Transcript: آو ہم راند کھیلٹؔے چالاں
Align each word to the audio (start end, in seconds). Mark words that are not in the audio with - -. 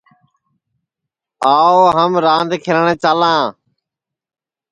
آو 1.57 1.79
ہم 1.97 2.11
راند 2.25 2.51
کھیلٹؔے 2.63 2.93
چالاں 3.03 3.41